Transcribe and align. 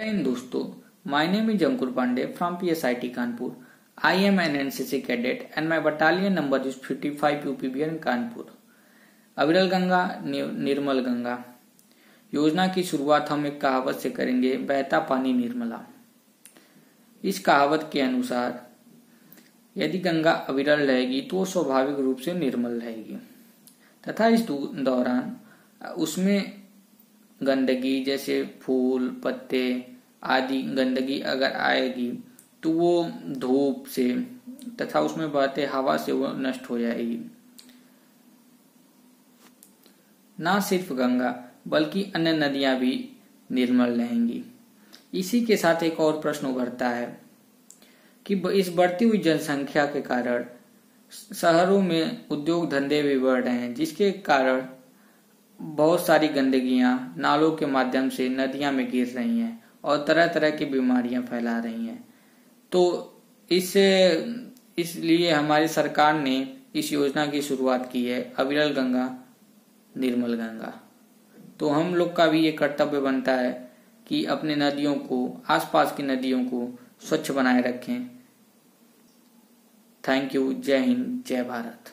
And 0.00 0.24
दोस्तों, 0.26 0.74
my 1.04 1.24
name 1.28 1.50
is 1.50 1.60
Ankur 1.60 1.92
Pandey 1.94 2.36
from 2.36 2.58
PSIT 2.58 3.14
Kanpur. 3.14 3.54
I 3.98 4.14
am 4.14 4.40
an 4.40 4.56
NCC 4.56 5.06
cadet 5.06 5.52
and 5.54 5.68
my 5.68 5.78
battalion 5.78 6.34
number 6.34 6.58
is 6.58 6.74
55 6.74 7.44
UPBN 7.44 7.98
Kanpur. 8.02 8.46
अविरल 9.36 9.68
गंगा 9.70 10.00
निर्मल 10.24 11.00
गंगा. 11.00 11.36
योजना 12.32 12.66
की 12.74 12.82
शुरुआत 12.82 13.30
हम 13.30 13.46
एक 13.46 13.60
कहावत 13.60 13.96
से 13.96 14.10
करेंगे 14.10 14.56
बहता 14.66 14.98
पानी 15.10 15.32
निर्मला. 15.32 15.80
इस 17.24 17.38
कहावत 17.38 17.88
के 17.92 18.00
अनुसार 18.00 18.60
यदि 19.76 19.98
गंगा 19.98 20.32
अविरल 20.32 20.86
रहेगी 20.86 21.20
तो 21.30 21.44
स्वाभाविक 21.44 21.98
रूप 21.98 22.18
से 22.18 22.34
निर्मल 22.34 22.80
रहेगी. 22.80 23.18
तथा 24.08 24.26
इस 24.26 24.46
दौरान 24.50 25.36
उसमें 25.96 26.63
गंदगी, 27.46 28.02
जैसे 28.04 28.42
फूल, 28.62 29.08
पत्ते 29.24 29.86
आदि 30.22 30.62
गंदगी 30.62 31.18
अगर 31.20 31.52
आएगी 31.52 32.10
तो 32.62 32.70
वो 32.70 33.10
धूप 33.28 33.86
से 33.86 34.10
तथा 34.80 35.00
उसमें 35.00 35.30
बहते 35.32 35.64
हवा 35.66 35.96
से 35.96 36.12
वो 36.12 36.28
नष्ट 36.38 36.68
हो 36.70 36.78
जाएगी। 36.78 37.18
ना 40.38 40.58
सिर्फ़ 40.60 40.92
गंगा, 40.92 41.34
बल्कि 41.68 42.02
अन्य 42.14 42.32
नदियाँ 42.32 42.76
भी 42.78 42.92
निर्मल 43.50 43.90
रहेंगी। 43.90 44.42
इसी 45.14 45.44
के 45.44 45.56
साथ 45.56 45.82
एक 45.82 46.00
और 46.00 46.20
प्रश्न 46.20 46.46
उभरता 46.46 46.88
है 46.88 47.06
कि 48.26 48.34
इस 48.52 48.72
बढ़ती 48.74 49.04
हुई 49.04 49.18
जनसंख्या 49.18 49.84
के 49.86 50.00
कारण 50.00 50.44
शहरों 51.34 51.80
में 51.82 52.28
उद्योग 52.28 52.68
धंधे 52.70 53.02
भी 53.02 53.18
बढ़ 53.18 53.42
रहे 53.44 53.54
हैं, 53.54 53.74
जिसके 53.74 54.10
कारण 54.12 54.66
बहुत 55.60 56.06
सारी 56.06 56.28
गंदगियाँ 56.28 57.14
नालों 57.18 57.50
के 57.52 57.66
माध्यम 57.66 58.08
से 58.08 58.28
नदियाँ 58.28 58.72
में 58.72 58.90
गिर 58.90 59.06
रही 59.06 59.38
हैं 59.38 59.62
और 59.84 60.04
तरह 60.08 60.26
तरह 60.26 60.50
की 60.50 60.64
बीमारियाँ 60.64 61.22
फैला 61.22 61.58
रही 61.58 61.86
हैं। 61.86 62.04
तो 62.72 62.82
इस, 63.50 63.76
इसलिए 64.78 65.30
हमारी 65.30 65.68
सरकार 65.68 66.14
ने 66.14 66.36
इस 66.74 66.92
योजना 66.92 67.26
की 67.26 67.42
शुरुआत 67.42 67.90
की 67.92 68.04
है, 68.04 68.32
अविरल 68.38 68.70
गंगा, 68.70 69.18
निर्मल 69.96 70.34
गंगा। 70.34 70.72
तो 71.60 71.68
हम 71.68 71.94
लोग 71.94 72.14
का 72.16 72.26
भी 72.26 72.40
ये 72.40 72.52
कर्तव्य 72.52 73.00
बनता 73.00 73.32
है 73.32 73.52
कि 74.06 74.24
अपने 74.24 74.56
नदियों 74.56 74.94
को, 74.94 75.42
आसपास 75.48 75.94
की 75.96 76.02
नदियों 76.02 76.44
को 76.44 76.78
स्वच्छ 77.08 77.30
बनाए 77.30 77.62
रखें। 77.62 78.06
थैंक 80.04 80.34
यू 80.34 80.52
जय 80.52 80.78
हिंद 80.78 81.22
जय 81.26 81.42
भारत 81.42 81.92